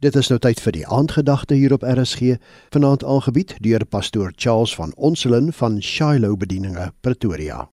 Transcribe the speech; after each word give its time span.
Dit 0.00 0.14
is 0.16 0.30
nou 0.32 0.38
tyd 0.40 0.60
vir 0.64 0.72
die 0.72 0.86
aandgedagte 0.88 1.58
hier 1.60 1.74
op 1.76 1.82
RSG, 1.84 2.38
vanaand 2.72 3.02
aangebied 3.04 3.52
deur 3.60 3.84
pastoor 3.84 4.32
Charles 4.32 4.72
van 4.74 4.94
Onselen 4.96 5.52
van 5.52 5.76
Shiloh 5.82 6.38
Bedieninge, 6.40 6.92
Pretoria. 7.04 7.66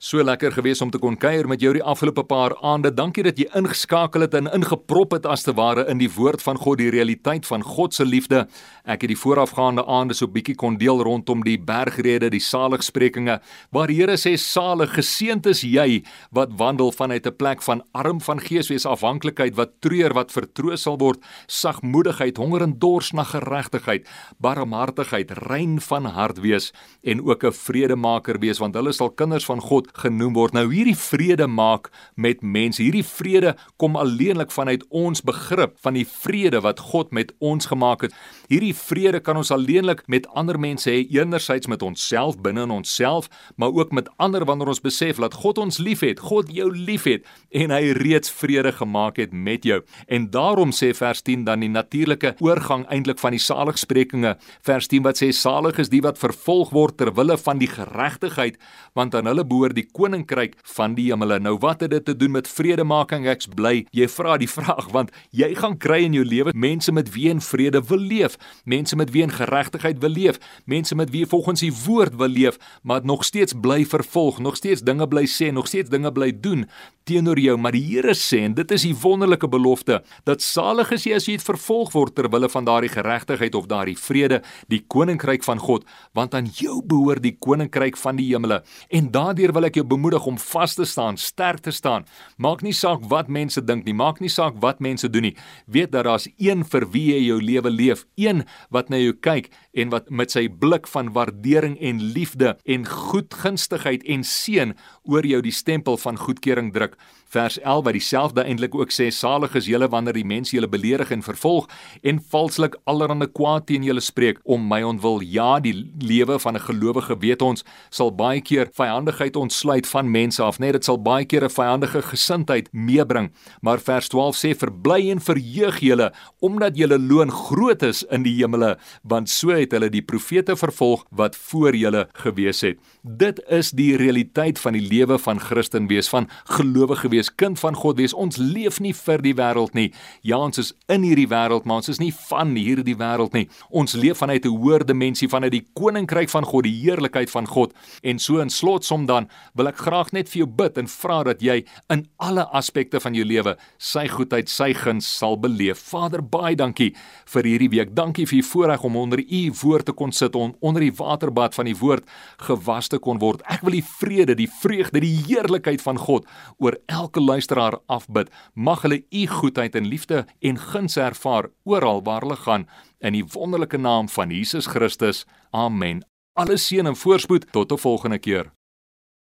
So 0.00 0.22
lekker 0.24 0.54
gewees 0.56 0.80
om 0.80 0.88
te 0.88 0.96
kon 0.96 1.12
kuier 1.20 1.44
met 1.44 1.60
jou 1.60 1.74
die 1.76 1.82
afgelope 1.84 2.22
paar 2.24 2.54
aande. 2.64 2.88
Dankie 2.88 3.20
dat 3.26 3.36
jy 3.36 3.44
ingeskakel 3.58 4.22
het 4.24 4.32
en 4.38 4.46
ingeprop 4.48 5.12
het 5.12 5.26
as 5.28 5.42
te 5.44 5.52
ware 5.52 5.82
in 5.92 5.98
die 6.00 6.08
woord 6.08 6.40
van 6.40 6.56
God, 6.56 6.78
die 6.80 6.88
realiteit 6.88 7.44
van 7.44 7.60
God 7.60 7.92
se 7.92 8.06
liefde. 8.08 8.46
Ek 8.88 9.04
het 9.04 9.12
die 9.12 9.18
voorafgaande 9.20 9.84
aande 9.84 10.16
so 10.16 10.24
bietjie 10.24 10.54
kon 10.56 10.78
deel 10.80 11.02
rondom 11.04 11.44
die 11.44 11.58
bergrede, 11.60 12.30
die 12.32 12.40
saligsprekinge, 12.40 13.42
waar 13.76 13.92
Here 13.92 14.16
sê 14.16 14.32
salig 14.40 14.94
geseënd 14.96 15.50
is 15.52 15.60
jy 15.68 16.00
wat 16.32 16.56
wandel 16.56 16.96
vanuit 16.96 17.26
'n 17.26 17.36
plek 17.36 17.60
van 17.60 17.84
arm 17.92 18.24
van 18.24 18.40
geeswees 18.40 18.86
afhanklikheid, 18.86 19.54
wat 19.56 19.82
treur, 19.82 20.14
wat 20.14 20.32
vertroos 20.32 20.82
sal 20.82 20.96
word, 20.96 21.20
sagmoedigheid, 21.46 22.38
honger 22.38 22.62
en 22.62 22.78
dors 22.78 23.12
na 23.12 23.24
geregtigheid, 23.24 24.08
barmhartigheid, 24.40 25.30
rein 25.50 25.78
van 25.78 26.06
hart 26.06 26.40
wees 26.40 26.72
en 27.04 27.20
ook 27.20 27.44
'n 27.44 27.52
vredemaker 27.52 28.40
wees, 28.40 28.58
want 28.58 28.74
hulle 28.74 28.92
sal 28.92 29.10
kinders 29.10 29.44
van 29.44 29.60
God 29.60 29.89
genoem 29.92 30.34
word. 30.34 30.54
Nou 30.56 30.66
hierdie 30.72 30.96
vrede 30.96 31.46
maak 31.46 31.90
met 32.14 32.42
mense. 32.42 32.82
Hierdie 32.82 33.04
vrede 33.06 33.54
kom 33.76 33.96
alleenlik 33.96 34.52
vanuit 34.54 34.84
ons 34.88 35.22
begrip 35.22 35.76
van 35.82 35.94
die 35.98 36.06
vrede 36.06 36.60
wat 36.60 36.80
God 36.92 37.10
met 37.10 37.32
ons 37.38 37.66
gemaak 37.66 38.06
het. 38.06 38.14
Hierdie 38.50 38.74
vrede 38.74 39.20
kan 39.20 39.36
ons 39.36 39.50
alleenlik 39.54 40.02
met 40.06 40.26
ander 40.34 40.58
mense 40.60 40.90
hê, 40.90 41.04
enerzijds 41.10 41.66
met 41.70 41.82
onsself 41.82 42.38
binne 42.42 42.62
in 42.66 42.70
onsself, 42.70 43.28
maar 43.56 43.72
ook 43.72 43.92
met 43.92 44.08
ander 44.16 44.44
wanneer 44.44 44.72
ons 44.72 44.82
besef 44.82 45.20
dat 45.22 45.34
God 45.34 45.58
ons 45.58 45.78
liefhet, 45.78 46.20
God 46.20 46.50
jou 46.52 46.68
liefhet 46.74 47.26
en 47.50 47.70
hy 47.74 47.92
reeds 47.96 48.30
vrede 48.30 48.72
gemaak 48.72 49.20
het 49.22 49.32
met 49.32 49.64
jou. 49.64 49.80
En 50.08 50.30
daarom 50.30 50.74
sê 50.74 50.92
vers 50.96 51.22
10 51.22 51.44
dan 51.48 51.64
die 51.64 51.70
natuurlike 51.70 52.34
oorgang 52.40 52.86
eintlik 52.90 53.18
van 53.22 53.34
die 53.36 53.42
saligsprekinge. 53.42 54.36
Vers 54.66 54.90
10 54.90 55.04
wat 55.06 55.20
sê 55.22 55.30
salig 55.34 55.78
is 55.82 55.92
die 55.92 56.02
wat 56.04 56.18
vervolg 56.20 56.74
word 56.74 56.98
ter 56.98 57.12
wille 57.14 57.36
van 57.38 57.60
die 57.60 57.70
geregtigheid, 57.70 58.58
want 58.98 59.14
aan 59.14 59.30
hulle 59.30 59.46
behoort 59.46 59.78
die 59.80 59.88
koninkryk 59.96 60.56
van 60.76 60.94
die 60.98 61.08
hemele. 61.10 61.40
Nou 61.42 61.56
wat 61.62 61.84
het 61.84 61.94
dit 61.94 62.04
te 62.04 62.16
doen 62.16 62.36
met 62.38 62.48
vredemaking? 62.48 63.26
Ek's 63.30 63.50
bly 63.50 63.86
jy 63.96 64.08
vra 64.10 64.36
die 64.40 64.50
vraag 64.58 64.90
want 64.94 65.10
jy 65.36 65.52
gaan 65.58 65.78
kry 65.80 66.02
in 66.06 66.16
jou 66.18 66.24
lewe 66.26 66.54
mense 66.54 66.92
met 66.92 67.10
wie 67.14 67.28
in 67.32 67.42
vrede 67.44 67.82
wil 67.88 68.00
leef, 68.00 68.36
mense 68.64 68.96
met 68.96 69.12
wie 69.14 69.24
in 69.26 69.34
geregtigheid 69.34 70.00
wil 70.02 70.14
leef, 70.14 70.40
mense 70.64 70.94
met 70.94 71.10
wie 71.14 71.26
volgens 71.26 71.64
die 71.64 71.72
woord 71.84 72.16
wil 72.20 72.28
leef, 72.28 72.58
maar 72.82 73.04
nog 73.04 73.24
steeds 73.24 73.54
bly 73.56 73.84
vervolg, 73.86 74.38
nog 74.38 74.56
steeds 74.56 74.82
dinge 74.86 75.08
bly 75.08 75.26
sê, 75.30 75.50
nog 75.52 75.68
steeds 75.70 75.90
dinge 75.90 76.12
bly 76.12 76.32
doen 76.40 76.66
teenoor 77.10 77.40
jou, 77.42 77.56
maar 77.58 77.74
die 77.74 77.82
Here 77.90 78.12
sê 78.14 78.44
en 78.46 78.54
dit 78.54 78.72
is 78.74 78.84
die 78.86 78.94
wonderlike 78.94 79.48
belofte 79.50 79.98
dat 80.28 80.44
salig 80.44 80.92
is 80.94 81.06
jy 81.08 81.16
as 81.16 81.26
jy 81.26 81.36
vervolg 81.42 81.90
word 81.96 82.14
ter 82.14 82.28
wille 82.30 82.48
van 82.52 82.66
daardie 82.68 82.90
geregtigheid 82.92 83.56
of 83.58 83.66
daardie 83.70 83.96
vrede, 83.98 84.40
die 84.70 84.82
koninkryk 84.94 85.42
van 85.46 85.58
God, 85.58 85.86
want 86.14 86.36
aan 86.38 86.46
jou 86.60 86.78
behoort 86.86 87.24
die 87.24 87.34
koninkryk 87.34 87.98
van 87.98 88.20
die 88.20 88.28
hemele. 88.28 88.60
En 88.94 89.10
daardeur 89.10 89.54
wil 89.56 89.66
ek 89.66 89.80
jou 89.80 89.86
bemoedig 89.90 90.28
om 90.30 90.38
vas 90.38 90.76
te 90.78 90.86
staan, 90.86 91.18
sterk 91.18 91.64
te 91.64 91.74
staan. 91.74 92.06
Maak 92.38 92.62
nie 92.66 92.74
saak 92.76 93.02
wat 93.10 93.30
mense 93.32 93.62
dink 93.64 93.88
nie, 93.88 93.96
maak 93.96 94.22
nie 94.22 94.30
saak 94.30 94.60
wat 94.62 94.78
mense 94.84 95.10
doen 95.10 95.30
nie. 95.30 95.34
Weet 95.66 95.90
dat 95.96 96.06
daar's 96.06 96.28
een 96.38 96.62
vir 96.62 96.86
wie 96.94 97.06
jy 97.14 97.20
jou 97.26 97.40
lewe 97.42 97.74
leef, 97.74 98.06
een 98.20 98.44
wat 98.70 98.92
na 98.92 99.00
jou 99.02 99.16
kyk 99.18 99.50
en 99.74 99.90
wat 99.90 100.10
met 100.14 100.30
sy 100.30 100.46
blik 100.62 100.86
van 100.94 101.10
waardering 101.16 101.74
en 101.80 102.04
liefde 102.14 102.54
en 102.70 102.86
goedgunstigheid 102.86 104.06
en 104.06 104.22
seën 104.26 104.76
oor 105.10 105.26
jou 105.26 105.42
die 105.42 105.54
stempel 105.54 105.98
van 105.98 106.20
goedkeuring 106.20 106.70
druk 106.76 106.99
vers 107.30 107.60
11 107.60 107.84
wat 107.84 107.94
dieselfde 107.94 108.42
eintlik 108.42 108.74
ook 108.74 108.90
sê 108.90 109.06
salig 109.14 109.54
is 109.58 109.68
julle 109.70 109.86
wanneer 109.90 110.16
die 110.18 110.26
mense 110.26 110.54
julle 110.56 110.68
beledig 110.70 111.12
en 111.14 111.22
vervolg 111.22 111.68
en 112.02 112.18
valslik 112.32 112.74
allerhande 112.90 113.28
kwaad 113.30 113.68
teen 113.68 113.84
julle 113.86 114.02
spreek. 114.02 114.40
Om 114.42 114.66
my 114.70 114.80
ontwil 114.86 115.22
ja 115.22 115.60
die 115.62 115.74
lewe 116.02 116.38
van 116.42 116.56
'n 116.56 116.66
gelowige 116.66 117.18
weet 117.18 117.42
ons 117.42 117.64
sal 117.90 118.10
baie 118.10 118.40
keer 118.40 118.68
vyandigheid 118.74 119.36
ontsluit 119.36 119.86
van 119.86 120.10
mense 120.10 120.42
af. 120.42 120.58
Net 120.58 120.72
dit 120.72 120.84
sal 120.84 120.98
baie 120.98 121.24
keer 121.24 121.44
'n 121.44 121.50
vyandige 121.50 122.02
gesindheid 122.02 122.68
meebring. 122.72 123.30
Maar 123.60 123.78
vers 123.78 124.08
12 124.08 124.36
sê 124.36 124.54
verbly 124.54 125.10
en 125.10 125.20
verheug 125.20 125.80
julle 125.80 126.12
omdat 126.40 126.76
julle 126.76 126.98
loon 126.98 127.30
groot 127.30 127.82
is 127.82 128.02
in 128.10 128.22
die 128.22 128.34
hemele 128.42 128.78
want 129.02 129.28
so 129.28 129.48
het 129.48 129.72
hulle 129.72 129.90
die 129.90 130.02
profete 130.02 130.56
vervolg 130.56 131.04
wat 131.10 131.36
voor 131.36 131.76
julle 131.76 132.08
gewees 132.12 132.60
het. 132.60 132.78
Dit 133.02 133.40
is 133.48 133.70
die 133.70 133.96
realiteit 133.96 134.58
van 134.58 134.72
die 134.72 134.88
lewe 134.88 135.18
van 135.18 135.38
Christen 135.40 135.86
wees 135.86 136.08
van 136.08 136.28
gelowige 136.44 136.89
wees 136.90 137.20
wees, 137.20 137.30
kind 137.36 137.58
van 137.60 137.76
God 137.76 137.98
wees. 138.00 138.14
Ons 138.16 138.38
leef 138.40 138.80
nie 138.80 138.92
vir 138.96 139.22
die 139.24 139.34
wêreld 139.36 139.74
nie. 139.76 139.90
Ja, 140.26 140.40
ons 140.40 140.60
is 140.60 140.72
in 140.90 141.04
hierdie 141.06 141.28
wêreld, 141.30 141.66
maar 141.68 141.82
ons 141.82 141.90
is 141.92 142.00
nie 142.00 142.12
van 142.28 142.54
hierdie 142.56 142.96
wêreld 142.98 143.34
nie. 143.36 143.46
Ons 143.70 143.94
leef 143.94 144.18
vanuit 144.18 144.44
'n 144.44 144.56
hoër 144.56 144.84
dimensie, 144.86 145.28
vanuit 145.28 145.52
die 145.52 145.66
koninkryk 145.74 146.30
van 146.30 146.44
God, 146.44 146.64
die 146.64 146.80
heerlikheid 146.82 147.30
van 147.30 147.46
God. 147.46 147.72
En 148.02 148.18
so 148.18 148.40
in 148.40 148.50
slotsom 148.50 149.06
dan 149.06 149.28
wil 149.54 149.68
ek 149.68 149.76
graag 149.76 150.12
net 150.12 150.28
vir 150.28 150.38
jou 150.38 150.46
bid 150.46 150.78
en 150.78 150.86
vra 150.86 151.24
dat 151.24 151.40
jy 151.40 151.64
in 151.90 152.06
alle 152.18 152.46
aspekte 152.52 153.00
van 153.00 153.14
jou 153.14 153.24
lewe 153.24 153.56
sy 153.78 154.08
goedheid, 154.08 154.48
sy 154.48 154.72
guns 154.72 155.06
sal 155.18 155.36
beleef. 155.36 155.78
Vader, 155.78 156.22
baie 156.22 156.56
dankie 156.56 156.94
vir 157.26 157.44
hierdie 157.44 157.70
week. 157.70 157.94
Dankie 157.94 158.26
vir 158.26 158.40
die 158.40 158.48
voorreg 158.48 158.84
om 158.84 158.96
onder 158.96 159.18
u 159.18 159.52
woord 159.62 159.86
te 159.86 159.92
kon 159.92 160.12
sit, 160.12 160.34
om 160.34 160.54
onder 160.60 160.80
die 160.80 160.92
waterbad 160.92 161.54
van 161.54 161.64
die 161.64 161.76
woord 161.76 162.04
gewas 162.38 162.88
te 162.88 162.98
kon 162.98 163.18
word. 163.18 163.42
Ek 163.46 163.60
wil 163.62 163.72
die 163.72 163.84
vrede, 163.84 164.34
die 164.34 164.50
vreugde, 164.60 165.00
die 165.00 165.22
heerlikheid 165.26 165.82
van 165.82 165.98
God 165.98 166.26
oor 166.58 166.69
elke 166.86 167.10
elke 167.10 167.20
luisteraar 167.20 167.78
afbid, 167.86 168.30
mag 168.54 168.82
hulle 168.82 169.04
u 169.10 169.26
goedheid 169.26 169.74
en 169.74 169.86
liefde 169.86 170.26
en 170.38 170.58
guns 170.58 170.96
ervaar 170.96 171.50
oral 171.64 172.02
waar 172.02 172.20
hulle 172.20 172.36
gaan 172.36 172.68
in 172.98 173.12
die 173.12 173.24
wonderlike 173.32 173.76
naam 173.76 174.08
van 174.08 174.30
Jesus 174.30 174.66
Christus. 174.66 175.26
Amen. 175.50 176.04
Alle 176.32 176.56
seën 176.56 176.86
en 176.86 176.96
voorspoed 176.96 177.52
tot 177.52 177.72
'n 177.72 177.78
volgende 177.78 178.18
keer. 178.18 178.52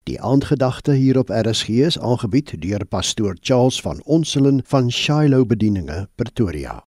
Die 0.04 0.20
aandgedagte 0.20 0.92
hier 0.92 1.18
op 1.18 1.28
RSG 1.28 1.68
is 1.68 1.98
aangebied 1.98 2.60
deur 2.62 2.84
pastoor 2.84 3.36
Charles 3.40 3.80
van 3.80 4.02
Onselen 4.04 4.62
van 4.64 4.90
Shiloh 4.90 5.46
Bedieninge, 5.46 6.08
Pretoria. 6.14 6.89